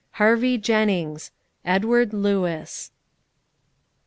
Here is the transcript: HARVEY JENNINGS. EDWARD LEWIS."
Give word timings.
HARVEY 0.13 0.57
JENNINGS. 0.57 1.29
EDWARD 1.63 2.11
LEWIS." 2.11 2.89